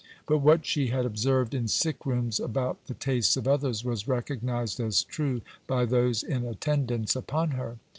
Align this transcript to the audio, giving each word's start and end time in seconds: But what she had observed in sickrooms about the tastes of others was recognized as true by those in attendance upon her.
But 0.25 0.39
what 0.39 0.65
she 0.65 0.87
had 0.87 1.05
observed 1.05 1.53
in 1.53 1.65
sickrooms 1.65 2.39
about 2.43 2.85
the 2.87 2.95
tastes 2.95 3.37
of 3.37 3.47
others 3.47 3.85
was 3.85 4.07
recognized 4.07 4.79
as 4.79 5.03
true 5.03 5.43
by 5.67 5.85
those 5.85 6.23
in 6.23 6.43
attendance 6.43 7.15
upon 7.15 7.51
her. 7.51 7.77